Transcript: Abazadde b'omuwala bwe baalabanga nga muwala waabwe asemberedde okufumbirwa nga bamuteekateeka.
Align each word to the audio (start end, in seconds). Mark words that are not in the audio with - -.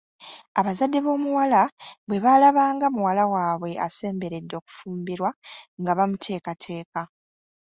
Abazadde 0.59 0.99
b'omuwala 1.05 1.61
bwe 2.07 2.21
baalabanga 2.23 2.85
nga 2.87 2.93
muwala 2.95 3.23
waabwe 3.31 3.71
asemberedde 3.85 4.53
okufumbirwa 4.59 5.29
nga 5.81 5.91
bamuteekateeka. 5.97 7.01